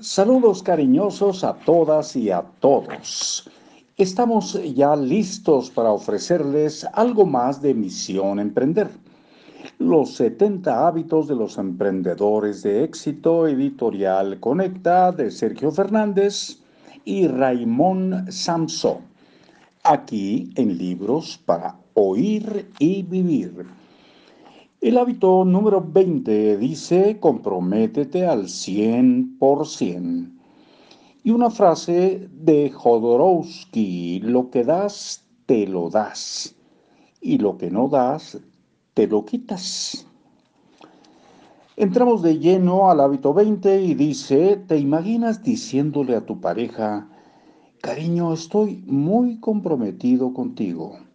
Saludos 0.00 0.62
cariñosos 0.62 1.42
a 1.42 1.54
todas 1.54 2.14
y 2.14 2.30
a 2.30 2.42
todos. 2.60 3.50
Estamos 3.96 4.56
ya 4.74 4.94
listos 4.94 5.70
para 5.70 5.90
ofrecerles 5.90 6.86
algo 6.92 7.26
más 7.26 7.60
de 7.60 7.74
Misión 7.74 8.38
Emprender. 8.38 8.88
Los 9.78 10.14
70 10.14 10.86
hábitos 10.86 11.26
de 11.26 11.34
los 11.34 11.58
emprendedores 11.58 12.62
de 12.62 12.84
éxito 12.84 13.48
editorial 13.48 14.38
Conecta 14.38 15.10
de 15.10 15.32
Sergio 15.32 15.72
Fernández 15.72 16.60
y 17.04 17.26
Raimón 17.26 18.30
Samso. 18.30 19.00
Aquí 19.82 20.52
en 20.54 20.78
Libros 20.78 21.40
para 21.44 21.74
Oír 21.94 22.70
y 22.78 23.02
Vivir. 23.02 23.66
El 24.80 24.96
hábito 24.96 25.44
número 25.44 25.84
20 25.84 26.56
dice, 26.56 27.18
comprométete 27.18 28.24
al 28.24 28.44
100%. 28.44 30.30
Y 31.24 31.32
una 31.32 31.50
frase 31.50 32.28
de 32.30 32.70
Jodorowsky, 32.70 34.20
lo 34.20 34.50
que 34.50 34.62
das, 34.62 35.26
te 35.46 35.66
lo 35.66 35.90
das. 35.90 36.54
Y 37.20 37.38
lo 37.38 37.58
que 37.58 37.72
no 37.72 37.88
das, 37.88 38.38
te 38.94 39.08
lo 39.08 39.24
quitas. 39.24 40.06
Entramos 41.74 42.22
de 42.22 42.38
lleno 42.38 42.88
al 42.88 43.00
hábito 43.00 43.34
20 43.34 43.82
y 43.82 43.94
dice, 43.94 44.62
¿te 44.68 44.78
imaginas 44.78 45.42
diciéndole 45.42 46.14
a 46.14 46.24
tu 46.24 46.40
pareja, 46.40 47.08
cariño, 47.82 48.32
estoy 48.32 48.84
muy 48.86 49.40
comprometido 49.40 50.32
contigo? 50.32 51.07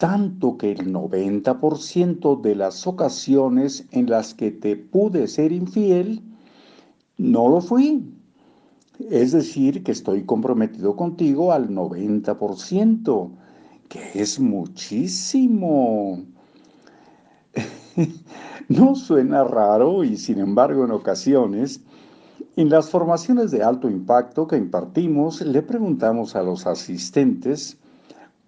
Tanto 0.00 0.56
que 0.56 0.72
el 0.72 0.94
90% 0.94 2.40
de 2.40 2.54
las 2.54 2.86
ocasiones 2.86 3.86
en 3.90 4.08
las 4.08 4.32
que 4.32 4.50
te 4.50 4.74
pude 4.74 5.28
ser 5.28 5.52
infiel, 5.52 6.22
no 7.18 7.50
lo 7.50 7.60
fui. 7.60 8.10
Es 9.10 9.32
decir, 9.32 9.84
que 9.84 9.92
estoy 9.92 10.24
comprometido 10.24 10.96
contigo 10.96 11.52
al 11.52 11.68
90%, 11.68 13.30
que 13.90 14.00
es 14.14 14.40
muchísimo. 14.40 16.24
no 18.70 18.94
suena 18.94 19.44
raro 19.44 20.02
y 20.02 20.16
sin 20.16 20.38
embargo 20.38 20.86
en 20.86 20.92
ocasiones, 20.92 21.82
en 22.56 22.70
las 22.70 22.88
formaciones 22.88 23.50
de 23.50 23.62
alto 23.62 23.90
impacto 23.90 24.46
que 24.46 24.56
impartimos, 24.56 25.42
le 25.42 25.60
preguntamos 25.60 26.36
a 26.36 26.42
los 26.42 26.66
asistentes, 26.66 27.76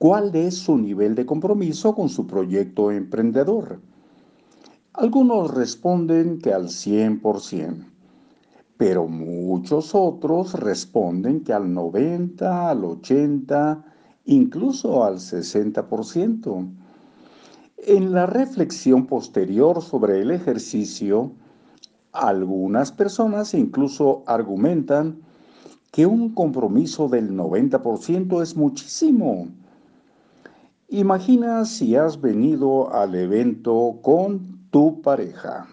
cuál 0.03 0.35
es 0.35 0.57
su 0.57 0.77
nivel 0.79 1.15
de 1.15 1.25
compromiso 1.25 1.95
con 1.95 2.09
su 2.09 2.27
proyecto 2.27 2.91
emprendedor. 2.91 3.79
Algunos 4.95 5.55
responden 5.55 6.41
que 6.41 6.53
al 6.53 6.71
100%, 6.71 7.87
pero 8.77 9.07
muchos 9.07 9.95
otros 9.95 10.55
responden 10.55 11.45
que 11.45 11.53
al 11.53 11.73
90, 11.73 12.71
al 12.71 12.85
80, 12.85 13.85
incluso 14.25 15.05
al 15.05 15.19
60%. 15.19 16.69
En 17.77 18.13
la 18.13 18.27
reflexión 18.27 19.07
posterior 19.07 19.83
sobre 19.83 20.21
el 20.21 20.33
ejercicio, 20.33 21.31
algunas 22.11 22.91
personas 22.91 23.55
incluso 23.55 24.25
argumentan 24.27 25.21
que 25.93 26.07
un 26.07 26.35
compromiso 26.35 27.09
del 27.09 27.31
90% 27.37 28.43
es 28.43 28.57
muchísimo 28.57 29.62
Imagina 30.93 31.65
si 31.65 31.97
has 31.97 32.21
venido 32.21 32.93
al 32.93 33.15
evento 33.15 33.99
con 34.03 34.69
tu 34.71 35.01
pareja. 35.01 35.67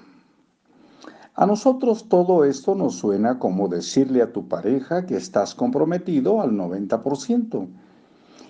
A 1.36 1.46
nosotros 1.46 2.08
todo 2.08 2.46
esto 2.46 2.74
nos 2.74 2.96
suena 2.96 3.38
como 3.38 3.68
decirle 3.68 4.22
a 4.22 4.32
tu 4.32 4.48
pareja 4.48 5.06
que 5.06 5.18
estás 5.18 5.54
comprometido 5.54 6.40
al 6.40 6.52
90%. 6.52 7.68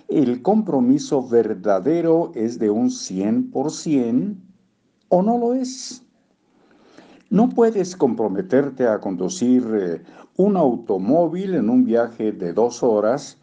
El 0.06 0.42
compromiso 0.42 1.26
verdadero 1.26 2.30
es 2.36 2.60
de 2.60 2.70
un 2.70 2.90
100% 2.90 4.36
o 5.08 5.22
no 5.24 5.38
lo 5.38 5.54
es. 5.54 6.04
No 7.30 7.48
puedes 7.48 7.96
comprometerte 7.96 8.86
a 8.86 9.00
conducir 9.00 9.66
eh, 9.74 10.02
un 10.36 10.56
automóvil 10.56 11.56
en 11.56 11.68
un 11.68 11.84
viaje 11.84 12.30
de 12.30 12.52
dos 12.52 12.84
horas 12.84 13.39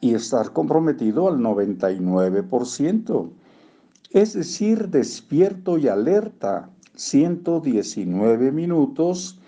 y 0.00 0.14
estar 0.14 0.52
comprometido 0.52 1.28
al 1.28 1.38
99%, 1.38 3.30
es 4.10 4.32
decir, 4.34 4.88
despierto 4.88 5.78
y 5.78 5.88
alerta 5.88 6.70
119 6.94 8.52
minutos 8.52 9.38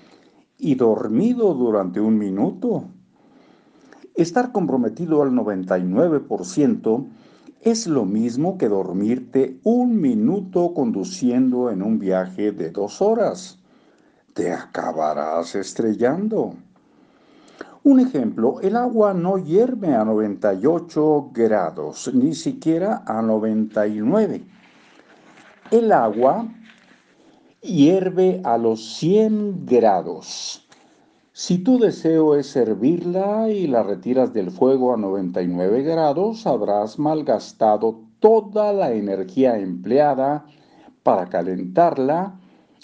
y 0.59 0.75
dormido 0.75 1.55
durante 1.55 2.01
un 2.01 2.19
minuto. 2.19 2.85
Estar 4.15 4.53
comprometido 4.53 5.23
al 5.23 5.31
99% 5.31 7.07
es 7.63 7.87
lo 7.87 8.05
mismo 8.05 8.59
que 8.59 8.69
dormirte 8.69 9.59
un 9.65 10.01
minuto 10.01 10.73
conduciendo 10.75 11.71
en 11.71 11.83
un 11.83 11.99
viaje 11.99 12.53
de 12.53 12.71
dos 12.71 13.01
horas. 13.03 13.59
Te 14.35 14.53
acabarás 14.53 15.55
estrellando. 15.55 16.55
Un 17.83 17.99
ejemplo, 17.99 18.61
el 18.61 18.77
agua 18.77 19.15
no 19.15 19.39
hierve 19.39 19.95
a 19.95 20.05
98 20.05 21.31
grados, 21.33 22.11
ni 22.13 22.35
siquiera 22.35 23.03
a 23.07 23.23
99. 23.23 24.45
El 25.71 25.91
agua 25.91 26.47
hierve 27.63 28.43
a 28.45 28.59
los 28.59 28.97
100 28.97 29.65
grados. 29.65 30.69
Si 31.33 31.57
tu 31.65 31.79
deseo 31.79 32.35
es 32.35 32.49
servirla 32.49 33.49
y 33.49 33.67
la 33.67 33.83
retiras 33.83 34.35
del 34.35 34.51
fuego 34.51 34.93
a 34.93 34.99
99 34.99 35.83
grados, 35.83 36.47
habrás 36.47 36.99
malgastado 36.99 38.03
toda 38.19 38.75
la 38.75 38.93
energía 38.93 39.57
empleada 39.57 40.45
para 41.03 41.31
calentarla 41.31 42.39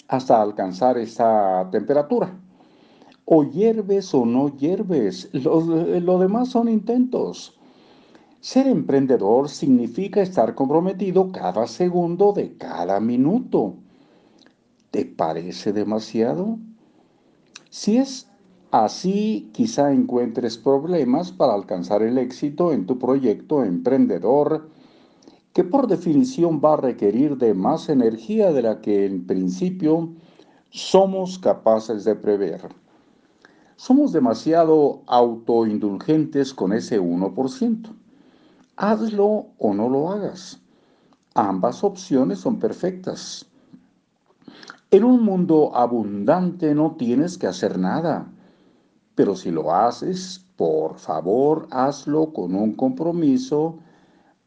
hasta 0.07 0.41
alcanzar 0.41 0.97
esa 0.97 1.69
temperatura 1.71 2.33
o 3.29 3.43
hierves 3.43 4.13
o 4.13 4.25
no 4.25 4.55
hierves, 4.55 5.29
lo, 5.33 6.17
demás 6.17 6.47
son 6.47 6.69
intentos. 6.69 7.59
Ser 8.39 8.67
emprendedor 8.67 9.49
significa 9.49 10.21
estar 10.21 10.55
comprometido 10.55 11.29
cada 11.33 11.67
segundo 11.67 12.31
de 12.31 12.55
cada 12.55 13.01
minuto. 13.01 13.73
¿Te 14.91 15.03
parece 15.03 15.73
demasiado? 15.73 16.57
Si 17.69 17.97
es 17.97 18.29
así, 18.71 19.49
quizá 19.51 19.91
encuentres 19.91 20.57
problemas 20.57 21.33
para 21.33 21.53
alcanzar 21.53 22.03
el 22.03 22.17
éxito 22.17 22.71
en 22.71 22.85
tu 22.85 22.97
proyecto 22.97 23.61
emprendedor, 23.65 24.69
que 25.51 25.65
por 25.65 25.87
definición 25.87 26.61
va 26.63 26.75
a 26.75 26.77
requerir 26.77 27.35
de 27.35 27.53
más 27.53 27.89
energía 27.89 28.53
de 28.53 28.61
la 28.61 28.79
que 28.79 29.05
en 29.05 29.27
principio 29.27 30.13
somos 30.69 31.37
capaces 31.37 32.05
de 32.05 32.15
prever. 32.15 32.86
Somos 33.77 34.11
demasiado 34.11 35.03
autoindulgentes 35.05 36.51
con 36.51 36.73
ese 36.73 36.99
1%. 36.99 37.93
Hazlo 38.75 39.49
o 39.59 39.73
no 39.75 39.87
lo 39.87 40.09
hagas. 40.09 40.59
Ambas 41.35 41.83
opciones 41.83 42.39
son 42.39 42.57
perfectas. 42.57 43.45
En 44.89 45.03
un 45.03 45.23
mundo 45.23 45.75
abundante 45.75 46.73
no 46.73 46.95
tienes 46.95 47.37
que 47.37 47.45
hacer 47.45 47.77
nada, 47.77 48.27
pero 49.13 49.35
si 49.35 49.51
lo 49.51 49.71
haces, 49.71 50.43
por 50.55 50.97
favor, 50.97 51.67
hazlo 51.69 52.33
con 52.33 52.55
un 52.55 52.73
compromiso 52.73 53.77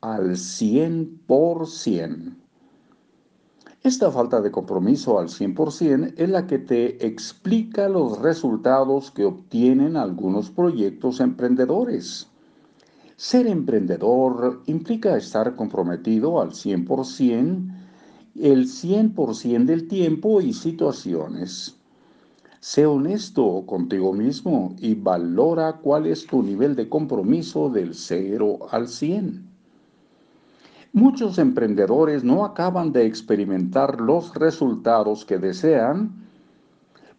al 0.00 0.30
100%. 0.30 2.39
Esta 3.82 4.10
falta 4.10 4.42
de 4.42 4.50
compromiso 4.50 5.18
al 5.18 5.28
100% 5.28 6.12
es 6.18 6.28
la 6.28 6.46
que 6.46 6.58
te 6.58 7.06
explica 7.06 7.88
los 7.88 8.18
resultados 8.18 9.10
que 9.10 9.24
obtienen 9.24 9.96
algunos 9.96 10.50
proyectos 10.50 11.18
emprendedores. 11.18 12.28
Ser 13.16 13.46
emprendedor 13.46 14.62
implica 14.66 15.16
estar 15.16 15.56
comprometido 15.56 16.42
al 16.42 16.50
100%, 16.50 17.72
el 18.34 18.66
100% 18.66 19.64
del 19.64 19.88
tiempo 19.88 20.42
y 20.42 20.52
situaciones. 20.52 21.78
Sé 22.60 22.84
honesto 22.84 23.64
contigo 23.64 24.12
mismo 24.12 24.76
y 24.78 24.94
valora 24.94 25.78
cuál 25.78 26.06
es 26.06 26.26
tu 26.26 26.42
nivel 26.42 26.76
de 26.76 26.90
compromiso 26.90 27.70
del 27.70 27.94
0 27.94 28.58
al 28.70 28.88
100. 28.88 29.49
Muchos 30.92 31.38
emprendedores 31.38 32.24
no 32.24 32.44
acaban 32.44 32.92
de 32.92 33.06
experimentar 33.06 34.00
los 34.00 34.34
resultados 34.34 35.24
que 35.24 35.38
desean 35.38 36.26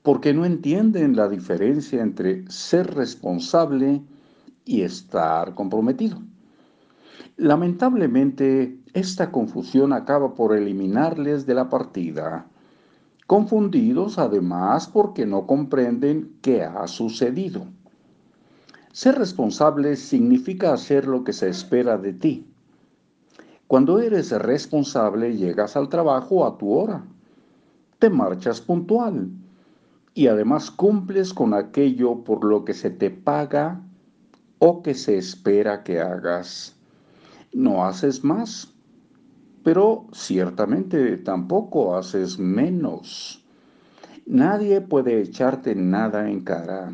porque 0.03 0.33
no 0.33 0.45
entienden 0.45 1.15
la 1.15 1.29
diferencia 1.29 2.01
entre 2.01 2.49
ser 2.49 2.93
responsable 2.95 4.01
y 4.65 4.81
estar 4.81 5.53
comprometido. 5.53 6.21
Lamentablemente, 7.37 8.77
esta 8.93 9.31
confusión 9.31 9.93
acaba 9.93 10.33
por 10.35 10.55
eliminarles 10.55 11.45
de 11.45 11.53
la 11.53 11.69
partida. 11.69 12.47
confundidos 13.25 14.17
además 14.17 14.87
porque 14.87 15.25
no 15.25 15.47
comprenden 15.47 16.33
qué 16.41 16.63
ha 16.63 16.85
sucedido. 16.87 17.65
Ser 18.91 19.17
responsable 19.17 19.95
significa 19.95 20.73
hacer 20.73 21.07
lo 21.07 21.23
que 21.23 21.31
se 21.31 21.47
espera 21.47 21.97
de 21.97 22.11
ti. 22.11 22.50
Cuando 23.71 23.99
eres 23.99 24.31
responsable 24.31 25.37
llegas 25.37 25.77
al 25.77 25.87
trabajo 25.87 26.45
a 26.45 26.57
tu 26.57 26.73
hora, 26.73 27.05
te 27.99 28.09
marchas 28.09 28.59
puntual 28.59 29.31
y 30.13 30.27
además 30.27 30.69
cumples 30.69 31.33
con 31.33 31.53
aquello 31.53 32.21
por 32.25 32.43
lo 32.43 32.65
que 32.65 32.73
se 32.73 32.89
te 32.89 33.09
paga 33.09 33.81
o 34.59 34.83
que 34.83 34.93
se 34.93 35.17
espera 35.17 35.83
que 35.83 36.01
hagas. 36.01 36.75
No 37.53 37.85
haces 37.85 38.25
más, 38.25 38.73
pero 39.63 40.05
ciertamente 40.11 41.15
tampoco 41.19 41.95
haces 41.95 42.37
menos. 42.37 43.41
Nadie 44.25 44.81
puede 44.81 45.21
echarte 45.21 45.75
nada 45.75 46.29
en 46.29 46.43
cara. 46.43 46.91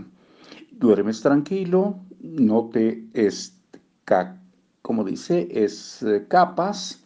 Duermes 0.74 1.21
tranquilo, 1.21 2.01
no 2.19 2.69
te 2.69 3.09
esca, 3.15 4.39
como 4.88 5.04
dice, 5.04 5.50
escapas, 5.51 7.04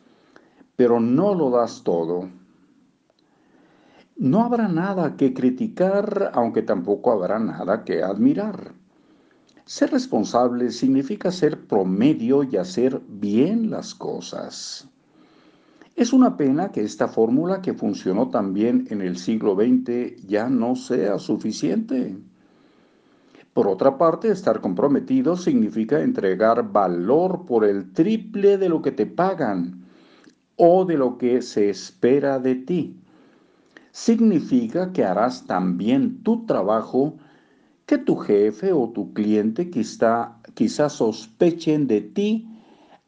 pero 0.76 1.00
no 1.00 1.34
lo 1.34 1.50
das 1.50 1.82
todo. 1.84 2.30
No 4.18 4.44
habrá 4.44 4.68
nada 4.68 5.18
que 5.18 5.34
criticar, 5.34 6.30
aunque 6.36 6.62
tampoco 6.62 7.12
habrá 7.12 7.40
nada 7.40 7.84
que 7.84 8.04
admirar. 8.04 8.74
Ser 9.66 9.90
responsable 9.90 10.70
significa 10.70 11.32
ser 11.32 11.66
promedio 11.66 12.44
y 12.44 12.56
hacer 12.56 13.02
bien 13.08 13.72
las 13.72 13.96
cosas. 13.96 14.88
Es 15.96 16.14
una 16.14 16.38
pena 16.38 16.72
que 16.72 16.84
esta 16.84 17.08
fórmula 17.08 17.64
que 17.64 17.74
funcionó 17.74 18.30
también 18.30 18.86
en 18.92 19.02
el 19.02 19.18
siglo 19.18 19.56
XX 19.56 20.28
ya 20.28 20.50
no 20.50 20.76
sea 20.76 21.18
suficiente. 21.18 22.16
Por 23.54 23.68
otra 23.68 23.98
parte, 23.98 24.32
estar 24.32 24.62
comprometido 24.62 25.36
significa 25.36 26.02
entregar 26.02 26.72
valor 26.72 27.46
por 27.46 27.66
el 27.66 27.92
triple 27.92 28.58
de 28.58 28.70
lo 28.70 28.82
que 28.82 28.92
te 28.92 29.06
pagan 29.06 29.86
o 30.56 30.86
de 30.86 30.98
lo 30.98 31.18
que 31.18 31.42
se 31.42 31.70
espera 31.70 32.40
de 32.40 32.56
ti. 32.56 32.96
Significa 33.92 34.94
que 34.94 35.04
harás 35.04 35.48
también 35.48 36.24
tu 36.24 36.46
trabajo 36.46 37.18
que 37.86 37.98
tu 37.98 38.16
jefe 38.16 38.72
o 38.72 38.90
tu 38.90 39.12
cliente 39.14 39.70
quizá, 39.70 40.38
sospechen 40.88 41.88
de 41.88 42.00
ti 42.00 42.48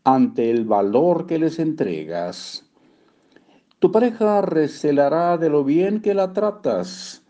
ante 0.04 0.52
el 0.52 0.66
valor 0.66 1.26
que 1.26 1.40
les 1.40 1.58
entregas. 1.58 2.70
Tu 3.80 3.94
pareja 3.94 4.42
recelará 4.42 5.38
de 5.38 5.50
lo 5.50 5.64
bien 5.64 6.02
que 6.02 6.14
la 6.14 6.34
tratas 6.34 7.23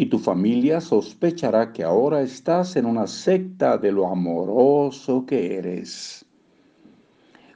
y 0.00 0.06
tu 0.06 0.20
familia 0.20 0.80
sospechará 0.80 1.72
que 1.72 1.82
ahora 1.82 2.22
estás 2.22 2.76
en 2.76 2.86
una 2.86 3.08
secta 3.08 3.76
de 3.78 3.90
lo 3.90 4.06
amoroso 4.06 5.26
que 5.26 5.56
eres. 5.56 6.24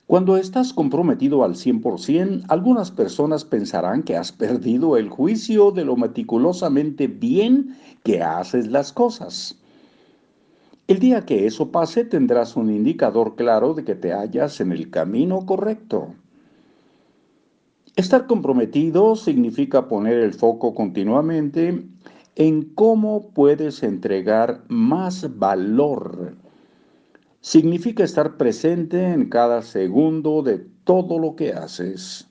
Cuando 0.09 0.37
estás 0.37 0.73
comprometido 0.73 1.45
al 1.45 1.55
100%, 1.55 2.47
algunas 2.49 2.91
personas 2.91 3.45
pensarán 3.45 4.03
que 4.03 4.17
has 4.17 4.33
perdido 4.33 4.97
el 4.97 5.09
juicio 5.09 5.71
de 5.71 5.85
lo 5.85 5.97
meticulosamente 5.97 7.07
bien 7.07 7.79
que 8.03 8.21
haces 8.25 8.67
las 8.67 8.93
cosas. 8.93 9.57
El 10.89 10.99
día 10.99 11.25
que 11.25 11.47
eso 11.47 11.71
pase 11.71 12.05
tendrás 12.05 12.57
un 12.57 12.71
indicador 12.75 13.37
claro 13.37 13.73
de 13.73 13.85
que 13.85 13.95
te 13.95 14.13
hallas 14.13 14.61
en 14.61 14.73
el 14.73 14.91
camino 14.91 15.47
correcto. 15.47 16.13
Estar 17.95 18.27
comprometido 18.27 19.15
significa 19.15 19.87
poner 19.87 20.19
el 20.19 20.35
foco 20.35 20.75
continuamente 20.75 21.87
en 22.37 22.63
cómo 22.75 23.31
puedes 23.31 23.83
entregar 23.83 24.63
más 24.69 25.39
valor. 25.39 26.35
Significa 27.41 28.05
estar 28.05 28.37
presente 28.37 29.13
en 29.13 29.29
cada 29.29 29.63
segundo 29.63 30.43
de 30.43 30.59
todo 30.85 31.19
lo 31.19 31.37
que 31.37 31.53
haces. 31.53 32.29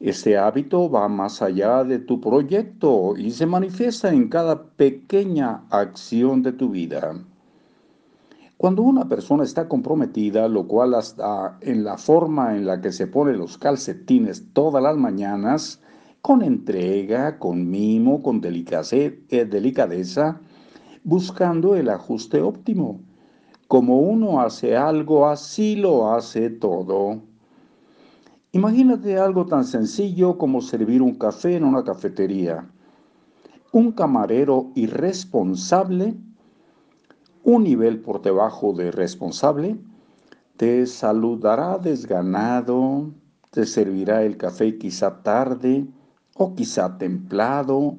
Este 0.00 0.36
hábito 0.36 0.90
va 0.90 1.08
más 1.08 1.42
allá 1.42 1.82
de 1.84 1.98
tu 1.98 2.20
proyecto 2.20 3.16
y 3.16 3.30
se 3.32 3.46
manifiesta 3.46 4.12
en 4.12 4.28
cada 4.28 4.62
pequeña 4.62 5.64
acción 5.70 6.42
de 6.42 6.52
tu 6.52 6.70
vida. 6.70 7.20
Cuando 8.56 8.82
una 8.82 9.08
persona 9.08 9.44
está 9.44 9.68
comprometida, 9.68 10.48
lo 10.48 10.66
cual 10.66 10.94
hasta 10.94 11.58
en 11.60 11.84
la 11.84 11.96
forma 11.96 12.56
en 12.56 12.66
la 12.66 12.80
que 12.80 12.92
se 12.92 13.06
pone 13.06 13.32
los 13.36 13.56
calcetines 13.56 14.52
todas 14.52 14.82
las 14.82 14.96
mañanas, 14.96 15.80
con 16.22 16.42
entrega, 16.42 17.38
con 17.38 17.68
mimo, 17.70 18.22
con 18.22 18.40
eh, 18.44 19.44
delicadeza, 19.44 20.40
buscando 21.04 21.74
el 21.76 21.88
ajuste 21.88 22.40
óptimo. 22.40 23.00
Como 23.66 24.00
uno 24.00 24.40
hace 24.40 24.76
algo, 24.76 25.28
así 25.28 25.76
lo 25.76 26.12
hace 26.12 26.50
todo. 26.50 27.22
Imagínate 28.52 29.18
algo 29.18 29.46
tan 29.46 29.64
sencillo 29.64 30.38
como 30.38 30.60
servir 30.60 31.02
un 31.02 31.14
café 31.14 31.56
en 31.56 31.64
una 31.64 31.84
cafetería. 31.84 32.68
Un 33.72 33.92
camarero 33.92 34.70
irresponsable 34.74 36.16
un 37.48 37.64
nivel 37.64 38.00
por 38.00 38.20
debajo 38.20 38.74
de 38.74 38.90
responsable, 38.90 39.78
te 40.58 40.84
saludará 40.84 41.78
desganado, 41.78 43.10
te 43.50 43.64
servirá 43.64 44.22
el 44.22 44.36
café 44.36 44.76
quizá 44.76 45.22
tarde 45.22 45.86
o 46.38 46.54
quizá 46.54 46.96
templado 46.96 47.96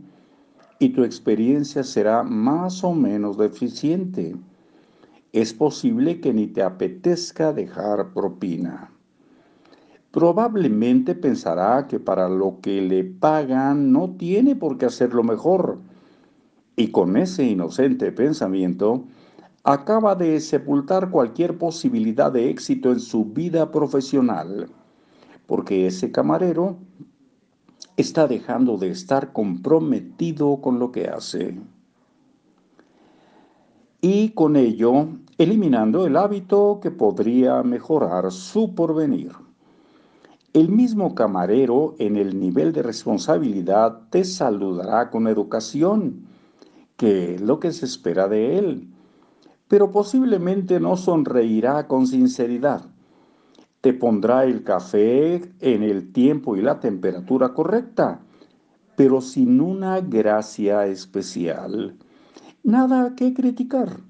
y 0.79 0.89
tu 0.89 1.03
experiencia 1.03 1.83
será 1.83 2.23
más 2.23 2.83
o 2.83 2.93
menos 2.93 3.37
deficiente. 3.37 4.35
Es 5.33 5.53
posible 5.53 6.21
que 6.21 6.33
ni 6.33 6.47
te 6.47 6.63
apetezca 6.63 7.53
dejar 7.53 8.13
propina. 8.13 8.91
Probablemente 10.11 11.13
pensará 11.13 11.85
que 11.85 11.99
para 11.99 12.29
lo 12.29 12.59
que 12.61 12.81
le 12.81 13.03
pagan 13.03 13.91
no 13.91 14.11
tiene 14.11 14.55
por 14.55 14.77
qué 14.77 14.87
hacerlo 14.87 15.21
mejor. 15.21 15.77
Y 16.75 16.87
con 16.91 17.17
ese 17.17 17.43
inocente 17.43 18.11
pensamiento, 18.13 19.03
acaba 19.63 20.15
de 20.15 20.39
sepultar 20.39 21.11
cualquier 21.11 21.57
posibilidad 21.57 22.31
de 22.31 22.49
éxito 22.49 22.91
en 22.91 23.01
su 23.01 23.25
vida 23.25 23.69
profesional, 23.69 24.69
porque 25.45 25.85
ese 25.85 26.11
camarero 26.11 26.77
está 28.01 28.27
dejando 28.27 28.77
de 28.77 28.89
estar 28.89 29.33
comprometido 29.33 30.61
con 30.61 30.79
lo 30.79 30.91
que 30.91 31.07
hace. 31.07 31.59
Y 34.01 34.29
con 34.29 34.55
ello, 34.55 35.07
eliminando 35.37 36.05
el 36.05 36.15
hábito 36.15 36.79
que 36.81 36.91
podría 36.91 37.61
mejorar 37.63 38.31
su 38.31 38.73
porvenir. 38.73 39.33
El 40.53 40.69
mismo 40.69 41.13
camarero 41.13 41.95
en 41.99 42.15
el 42.17 42.39
nivel 42.39 42.71
de 42.73 42.81
responsabilidad 42.81 44.01
te 44.09 44.23
saludará 44.23 45.09
con 45.09 45.27
educación, 45.27 46.25
que 46.97 47.35
es 47.35 47.41
lo 47.41 47.59
que 47.59 47.71
se 47.71 47.85
espera 47.85 48.27
de 48.27 48.57
él 48.57 48.89
pero 49.69 49.91
posiblemente 49.91 50.79
no 50.79 50.97
sonreirá 50.97 51.87
con 51.87 52.07
sinceridad. 52.07 52.88
Te 53.81 53.93
pondrá 53.93 54.43
el 54.43 54.63
café 54.63 55.35
en 55.61 55.83
el 55.83 56.11
tiempo 56.11 56.57
y 56.57 56.61
la 56.61 56.79
temperatura 56.79 57.53
correcta, 57.53 58.19
pero 58.97 59.21
sin 59.21 59.61
una 59.61 60.01
gracia 60.01 60.85
especial. 60.85 61.95
Nada 62.63 63.15
que 63.15 63.33
criticar. 63.33 64.01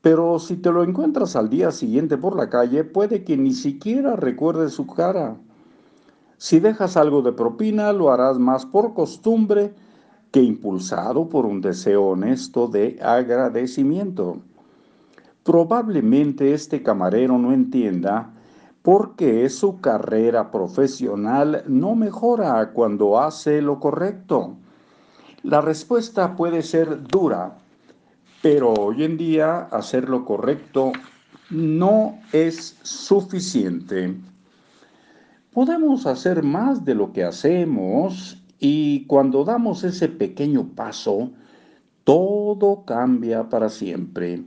Pero 0.00 0.38
si 0.38 0.56
te 0.56 0.70
lo 0.70 0.84
encuentras 0.84 1.34
al 1.34 1.50
día 1.50 1.72
siguiente 1.72 2.16
por 2.16 2.36
la 2.36 2.48
calle, 2.48 2.84
puede 2.84 3.24
que 3.24 3.36
ni 3.36 3.52
siquiera 3.52 4.14
recuerdes 4.14 4.72
su 4.72 4.86
cara. 4.86 5.36
Si 6.38 6.60
dejas 6.60 6.96
algo 6.96 7.20
de 7.20 7.32
propina, 7.32 7.92
lo 7.92 8.10
harás 8.10 8.38
más 8.38 8.64
por 8.64 8.94
costumbre 8.94 9.74
que 10.30 10.40
impulsado 10.40 11.28
por 11.28 11.44
un 11.44 11.60
deseo 11.60 12.04
honesto 12.04 12.68
de 12.68 12.98
agradecimiento. 13.02 14.38
Probablemente 15.42 16.54
este 16.54 16.82
camarero 16.82 17.36
no 17.36 17.52
entienda 17.52 18.32
por 18.82 19.16
qué 19.16 19.48
su 19.50 19.80
carrera 19.80 20.50
profesional 20.50 21.64
no 21.66 21.94
mejora 21.94 22.70
cuando 22.72 23.20
hace 23.20 23.60
lo 23.60 23.78
correcto. 23.78 24.56
La 25.42 25.60
respuesta 25.60 26.36
puede 26.36 26.62
ser 26.62 27.02
dura, 27.02 27.58
pero 28.42 28.72
hoy 28.72 29.04
en 29.04 29.16
día 29.16 29.68
hacer 29.70 30.08
lo 30.08 30.24
correcto 30.24 30.92
no 31.50 32.18
es 32.32 32.78
suficiente. 32.82 34.16
Podemos 35.52 36.06
hacer 36.06 36.42
más 36.42 36.84
de 36.84 36.94
lo 36.94 37.12
que 37.12 37.24
hacemos 37.24 38.42
y 38.58 39.06
cuando 39.06 39.44
damos 39.44 39.84
ese 39.84 40.08
pequeño 40.08 40.68
paso, 40.74 41.32
todo 42.04 42.84
cambia 42.84 43.48
para 43.48 43.68
siempre. 43.68 44.44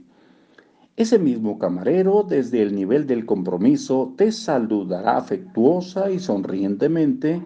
Ese 0.96 1.18
mismo 1.18 1.58
camarero, 1.58 2.22
desde 2.22 2.62
el 2.62 2.72
nivel 2.72 3.08
del 3.08 3.26
compromiso, 3.26 4.14
te 4.16 4.30
saludará 4.30 5.16
afectuosa 5.16 6.08
y 6.12 6.20
sonrientemente 6.20 7.42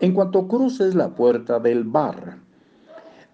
en 0.00 0.12
cuanto 0.12 0.46
cruces 0.48 0.94
la 0.94 1.14
puerta 1.14 1.58
del 1.58 1.84
bar. 1.84 2.36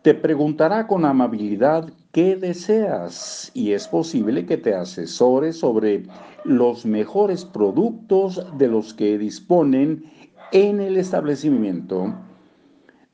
Te 0.02 0.14
preguntará 0.14 0.87
con 0.87 1.04
amabilidad 1.04 1.92
qué 2.12 2.37
deseas 2.37 3.50
y 3.52 3.73
es 3.73 3.88
posible 3.88 4.47
que 4.47 4.57
te 4.57 4.73
asesore 4.73 5.52
sobre 5.52 6.04
los 6.45 6.87
mejores 6.87 7.45
productos 7.45 8.47
de 8.57 8.69
los 8.69 8.95
que 8.95 9.19
disponen 9.19 10.04
en 10.52 10.80
el 10.80 10.97
establecimiento. 10.97 12.14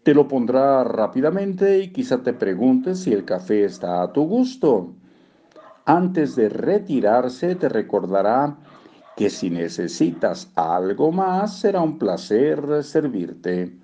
Te 0.02 0.12
lo 0.12 0.28
pondrá 0.28 0.84
rápidamente 0.84 1.78
y 1.78 1.92
quizá 1.92 2.22
te 2.22 2.34
pregunte 2.34 2.94
si 2.94 3.14
el 3.14 3.24
café 3.24 3.64
está 3.64 4.02
a 4.02 4.12
tu 4.12 4.24
gusto. 4.26 4.92
Antes 5.88 6.34
de 6.34 6.48
retirarse 6.48 7.54
te 7.54 7.68
recordará 7.68 8.56
que 9.16 9.30
si 9.30 9.50
necesitas 9.50 10.50
algo 10.56 11.12
más 11.12 11.60
será 11.60 11.80
un 11.80 11.96
placer 11.96 12.82
servirte. 12.82 13.78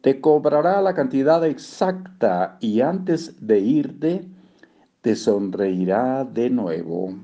Te 0.00 0.20
cobrará 0.20 0.82
la 0.82 0.92
cantidad 0.92 1.46
exacta 1.46 2.58
y 2.60 2.80
antes 2.80 3.46
de 3.46 3.60
irte 3.60 4.28
te 5.02 5.14
sonreirá 5.14 6.24
de 6.24 6.50
nuevo. 6.50 7.14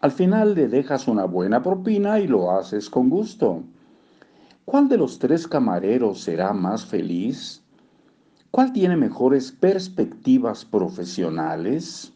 Al 0.00 0.12
final 0.12 0.54
le 0.54 0.68
dejas 0.68 1.08
una 1.08 1.24
buena 1.24 1.60
propina 1.64 2.20
y 2.20 2.28
lo 2.28 2.52
haces 2.52 2.88
con 2.88 3.10
gusto. 3.10 3.64
¿Cuál 4.64 4.88
de 4.88 4.98
los 4.98 5.18
tres 5.18 5.48
camareros 5.48 6.20
será 6.20 6.52
más 6.52 6.86
feliz? 6.86 7.60
¿Cuál 8.52 8.72
tiene 8.72 8.96
mejores 8.96 9.50
perspectivas 9.50 10.64
profesionales? 10.64 12.13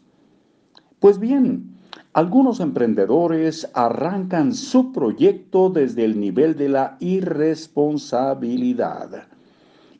Pues 0.99 1.19
bien, 1.19 1.75
algunos 2.13 2.59
emprendedores 2.59 3.69
arrancan 3.73 4.53
su 4.53 4.91
proyecto 4.91 5.69
desde 5.69 6.05
el 6.05 6.19
nivel 6.19 6.57
de 6.57 6.69
la 6.69 6.97
irresponsabilidad. 6.99 9.27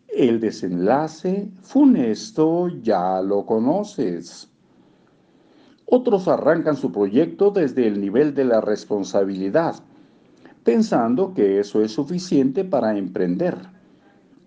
El 0.08 0.40
desenlace 0.40 1.52
funesto 1.62 2.70
ya 2.82 3.22
lo 3.22 3.46
conoces. 3.46 4.50
Otros 5.86 6.28
arrancan 6.28 6.76
su 6.76 6.92
proyecto 6.92 7.52
desde 7.52 7.86
el 7.88 8.02
nivel 8.02 8.34
de 8.34 8.46
la 8.46 8.62
responsabilidad 8.62 9.76
pensando 10.64 11.34
que 11.34 11.60
eso 11.60 11.82
es 11.82 11.94
suficiente 11.94 12.64
para 12.64 12.98
emprender. 12.98 13.58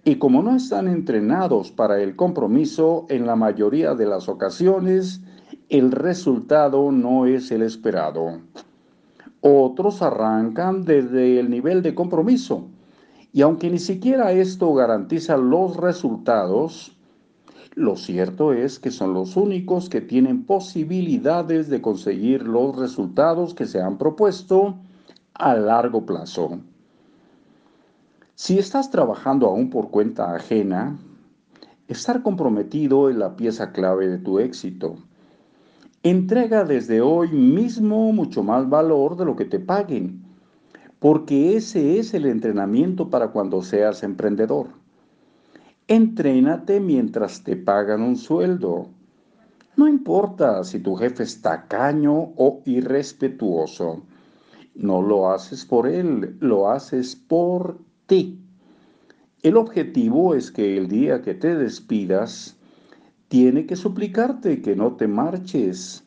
Y 0.04 0.16
como 0.16 0.42
no 0.42 0.54
están 0.54 0.88
entrenados 0.88 1.70
para 1.70 2.00
el 2.00 2.16
compromiso, 2.16 3.06
en 3.08 3.26
la 3.26 3.36
mayoría 3.36 3.94
de 3.94 4.06
las 4.06 4.28
ocasiones, 4.28 5.20
el 5.72 5.90
resultado 5.90 6.92
no 6.92 7.24
es 7.24 7.50
el 7.50 7.62
esperado. 7.62 8.42
Otros 9.40 10.02
arrancan 10.02 10.84
desde 10.84 11.40
el 11.40 11.48
nivel 11.48 11.80
de 11.80 11.94
compromiso. 11.94 12.66
Y 13.32 13.40
aunque 13.40 13.70
ni 13.70 13.78
siquiera 13.78 14.32
esto 14.32 14.74
garantiza 14.74 15.38
los 15.38 15.78
resultados, 15.78 16.94
lo 17.74 17.96
cierto 17.96 18.52
es 18.52 18.78
que 18.78 18.90
son 18.90 19.14
los 19.14 19.34
únicos 19.34 19.88
que 19.88 20.02
tienen 20.02 20.44
posibilidades 20.44 21.70
de 21.70 21.80
conseguir 21.80 22.42
los 22.42 22.76
resultados 22.76 23.54
que 23.54 23.64
se 23.64 23.80
han 23.80 23.96
propuesto 23.96 24.76
a 25.32 25.54
largo 25.54 26.04
plazo. 26.04 26.60
Si 28.34 28.58
estás 28.58 28.90
trabajando 28.90 29.46
aún 29.46 29.70
por 29.70 29.88
cuenta 29.88 30.34
ajena, 30.34 30.98
estar 31.88 32.22
comprometido 32.22 33.08
es 33.08 33.16
la 33.16 33.36
pieza 33.36 33.72
clave 33.72 34.08
de 34.08 34.18
tu 34.18 34.38
éxito. 34.38 34.98
Entrega 36.04 36.64
desde 36.64 37.00
hoy 37.00 37.28
mismo 37.28 38.12
mucho 38.12 38.42
más 38.42 38.68
valor 38.68 39.16
de 39.16 39.24
lo 39.24 39.36
que 39.36 39.44
te 39.44 39.60
paguen, 39.60 40.24
porque 40.98 41.56
ese 41.56 42.00
es 42.00 42.12
el 42.12 42.26
entrenamiento 42.26 43.08
para 43.08 43.28
cuando 43.28 43.62
seas 43.62 44.02
emprendedor. 44.02 44.66
Entrénate 45.86 46.80
mientras 46.80 47.44
te 47.44 47.54
pagan 47.54 48.02
un 48.02 48.16
sueldo. 48.16 48.88
No 49.76 49.86
importa 49.86 50.64
si 50.64 50.80
tu 50.80 50.96
jefe 50.96 51.22
es 51.22 51.40
tacaño 51.40 52.32
o 52.36 52.62
irrespetuoso. 52.64 54.02
No 54.74 55.02
lo 55.02 55.30
haces 55.30 55.64
por 55.64 55.86
él, 55.86 56.36
lo 56.40 56.68
haces 56.68 57.14
por 57.14 57.78
ti. 58.06 58.40
El 59.44 59.56
objetivo 59.56 60.34
es 60.34 60.50
que 60.50 60.76
el 60.76 60.88
día 60.88 61.22
que 61.22 61.34
te 61.34 61.54
despidas, 61.54 62.58
tiene 63.32 63.64
que 63.64 63.76
suplicarte 63.76 64.60
que 64.60 64.76
no 64.76 64.96
te 64.96 65.08
marches. 65.08 66.04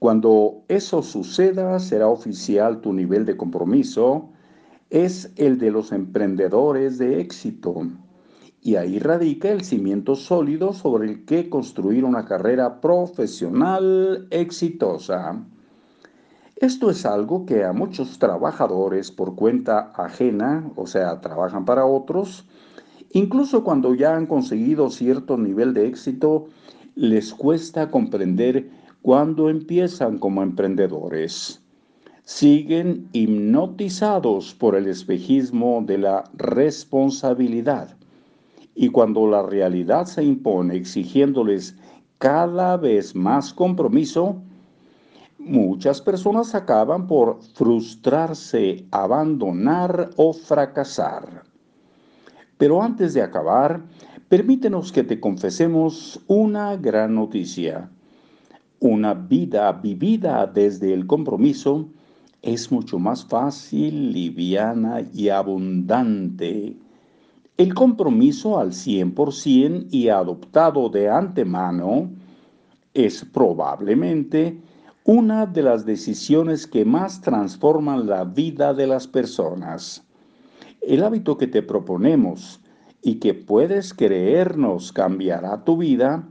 Cuando 0.00 0.64
eso 0.66 1.00
suceda, 1.00 1.78
será 1.78 2.08
oficial 2.08 2.80
tu 2.80 2.92
nivel 2.92 3.24
de 3.24 3.36
compromiso. 3.36 4.30
Es 4.90 5.30
el 5.36 5.56
de 5.56 5.70
los 5.70 5.92
emprendedores 5.92 6.98
de 6.98 7.20
éxito. 7.20 7.80
Y 8.60 8.74
ahí 8.74 8.98
radica 8.98 9.50
el 9.50 9.62
cimiento 9.62 10.16
sólido 10.16 10.72
sobre 10.72 11.08
el 11.08 11.24
que 11.26 11.48
construir 11.48 12.04
una 12.04 12.24
carrera 12.24 12.80
profesional 12.80 14.26
exitosa. 14.32 15.40
Esto 16.56 16.90
es 16.90 17.06
algo 17.06 17.46
que 17.46 17.62
a 17.62 17.72
muchos 17.72 18.18
trabajadores 18.18 19.12
por 19.12 19.36
cuenta 19.36 19.92
ajena, 19.94 20.72
o 20.74 20.88
sea, 20.88 21.20
trabajan 21.20 21.64
para 21.64 21.86
otros, 21.86 22.48
incluso 23.12 23.64
cuando 23.64 23.94
ya 23.94 24.16
han 24.16 24.26
conseguido 24.26 24.90
cierto 24.90 25.36
nivel 25.36 25.74
de 25.74 25.86
éxito, 25.86 26.46
les 26.94 27.34
cuesta 27.34 27.90
comprender 27.90 28.70
cuando 29.02 29.50
empiezan 29.50 30.18
como 30.18 30.42
emprendedores. 30.42 31.62
Siguen 32.24 33.08
hipnotizados 33.12 34.54
por 34.54 34.74
el 34.74 34.88
espejismo 34.88 35.84
de 35.86 35.98
la 35.98 36.24
responsabilidad. 36.34 37.96
Y 38.74 38.88
cuando 38.88 39.26
la 39.28 39.42
realidad 39.42 40.06
se 40.06 40.24
impone 40.24 40.74
exigiéndoles 40.74 41.76
cada 42.18 42.76
vez 42.76 43.14
más 43.14 43.52
compromiso, 43.54 44.42
muchas 45.38 46.00
personas 46.00 46.54
acaban 46.54 47.06
por 47.06 47.40
frustrarse, 47.54 48.86
abandonar 48.90 50.10
o 50.16 50.32
fracasar. 50.32 51.44
Pero 52.58 52.82
antes 52.82 53.12
de 53.14 53.22
acabar, 53.22 53.82
permítenos 54.28 54.92
que 54.92 55.04
te 55.04 55.20
confesemos 55.20 56.20
una 56.26 56.76
gran 56.76 57.14
noticia. 57.14 57.90
Una 58.80 59.14
vida 59.14 59.72
vivida 59.72 60.46
desde 60.46 60.92
el 60.92 61.06
compromiso 61.06 61.88
es 62.42 62.70
mucho 62.70 62.98
más 62.98 63.24
fácil, 63.24 64.12
liviana 64.12 65.02
y 65.12 65.28
abundante. 65.28 66.76
El 67.56 67.74
compromiso 67.74 68.58
al 68.58 68.72
100% 68.72 69.88
y 69.90 70.08
adoptado 70.08 70.88
de 70.88 71.08
antemano 71.08 72.10
es 72.94 73.24
probablemente 73.24 74.60
una 75.04 75.46
de 75.46 75.62
las 75.62 75.86
decisiones 75.86 76.66
que 76.66 76.84
más 76.84 77.20
transforman 77.20 78.06
la 78.06 78.24
vida 78.24 78.74
de 78.74 78.86
las 78.86 79.06
personas. 79.06 80.05
El 80.86 81.02
hábito 81.02 81.36
que 81.36 81.48
te 81.48 81.62
proponemos 81.62 82.60
y 83.02 83.16
que 83.16 83.34
puedes 83.34 83.92
creernos 83.92 84.92
cambiará 84.92 85.64
tu 85.64 85.78
vida 85.78 86.28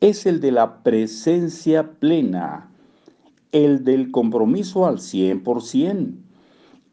es 0.00 0.26
el 0.26 0.40
de 0.40 0.52
la 0.52 0.82
presencia 0.82 1.92
plena, 1.92 2.70
el 3.50 3.84
del 3.84 4.10
compromiso 4.10 4.84
al 4.84 4.98
100%, 4.98 6.16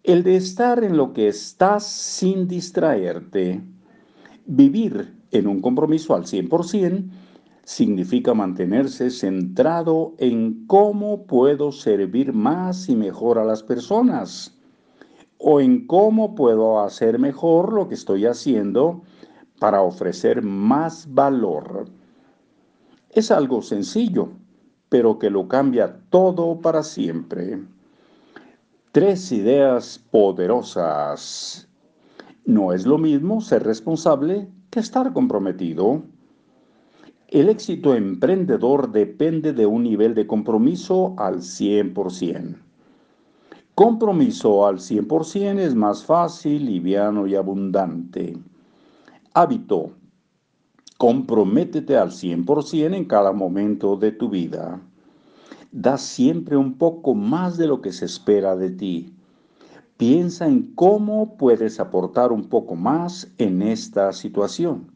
el 0.04 0.24
de 0.24 0.38
estar 0.38 0.86
en 0.86 0.96
lo 0.96 1.12
que 1.12 1.28
estás 1.28 1.86
sin 1.86 2.48
distraerte. 2.48 3.62
Vivir 4.46 5.18
en 5.32 5.48
un 5.48 5.60
compromiso 5.60 6.16
al 6.16 6.24
100% 6.24 7.10
significa 7.66 8.34
mantenerse 8.34 9.10
centrado 9.10 10.14
en 10.18 10.66
cómo 10.66 11.26
puedo 11.26 11.74
servir 11.74 12.32
más 12.32 12.88
y 12.88 12.96
mejor 12.96 13.38
a 13.38 13.44
las 13.44 13.64
personas 13.64 14.55
o 15.48 15.62
en 15.62 15.86
cómo 15.86 16.34
puedo 16.34 16.80
hacer 16.80 17.20
mejor 17.20 17.72
lo 17.72 17.88
que 17.88 17.94
estoy 17.94 18.26
haciendo 18.26 19.04
para 19.60 19.84
ofrecer 19.84 20.42
más 20.42 21.14
valor. 21.14 21.86
Es 23.12 23.30
algo 23.30 23.62
sencillo, 23.62 24.30
pero 24.90 25.20
que 25.20 25.30
lo 25.30 25.48
cambia 25.48 26.00
todo 26.10 26.60
para 26.62 26.82
siempre. 26.82 27.60
Tres 28.92 29.32
ideas 29.32 30.04
poderosas. 30.10 31.68
No 32.44 32.74
es 32.74 32.88
lo 32.88 32.98
mismo 32.98 33.40
ser 33.40 33.66
responsable 33.66 34.48
que 34.72 34.80
estar 34.80 35.14
comprometido. 35.14 36.02
El 37.28 37.50
éxito 37.50 37.94
emprendedor 37.94 38.92
depende 38.92 39.54
de 39.54 39.68
un 39.68 39.84
nivel 39.84 40.16
de 40.16 40.26
compromiso 40.26 41.14
al 41.20 41.42
100%. 41.42 42.65
Compromiso 43.76 44.66
al 44.66 44.78
100% 44.78 45.60
es 45.60 45.76
más 45.76 46.06
fácil, 46.06 46.66
liviano 46.66 47.28
y 47.28 47.36
abundante. 47.36 48.38
Hábito. 49.34 49.92
Comprométete 50.98 51.98
al 51.98 52.12
100% 52.12 52.96
en 52.96 53.04
cada 53.04 53.34
momento 53.34 53.98
de 53.98 54.14
tu 54.14 54.30
vida. 54.30 54.80
Da 55.74 55.98
siempre 55.98 56.56
un 56.56 56.78
poco 56.78 57.16
más 57.16 57.58
de 57.58 57.68
lo 57.68 57.82
que 57.82 57.92
se 57.92 58.06
espera 58.06 58.56
de 58.56 58.70
ti. 58.70 59.14
Piensa 59.98 60.48
en 60.48 60.74
cómo 60.74 61.36
puedes 61.36 61.82
aportar 61.82 62.32
un 62.32 62.46
poco 62.46 62.76
más 62.76 63.30
en 63.38 63.62
esta 63.62 64.14
situación. 64.14 64.90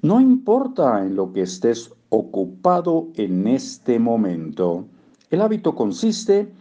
No 0.00 0.20
importa 0.20 1.04
en 1.04 1.16
lo 1.16 1.32
que 1.32 1.42
estés 1.42 1.92
ocupado 2.08 3.08
en 3.16 3.48
este 3.48 3.98
momento, 3.98 4.86
el 5.30 5.40
hábito 5.40 5.74
consiste 5.74 6.52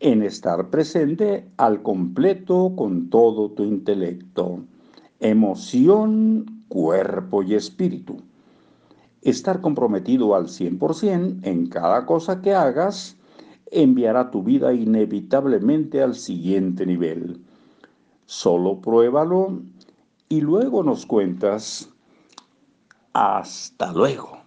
en 0.00 0.22
estar 0.22 0.70
presente 0.70 1.48
al 1.56 1.82
completo 1.82 2.72
con 2.76 3.10
todo 3.10 3.50
tu 3.50 3.64
intelecto, 3.64 4.60
emoción, 5.20 6.64
cuerpo 6.68 7.42
y 7.42 7.54
espíritu. 7.54 8.18
Estar 9.22 9.60
comprometido 9.60 10.34
al 10.34 10.46
100% 10.46 11.40
en 11.42 11.66
cada 11.66 12.06
cosa 12.06 12.40
que 12.40 12.54
hagas 12.54 13.16
enviará 13.70 14.30
tu 14.30 14.42
vida 14.42 14.72
inevitablemente 14.72 16.02
al 16.02 16.14
siguiente 16.14 16.86
nivel. 16.86 17.40
Solo 18.26 18.80
pruébalo 18.80 19.60
y 20.28 20.40
luego 20.40 20.82
nos 20.82 21.06
cuentas. 21.06 21.90
Hasta 23.12 23.92
luego. 23.92 24.37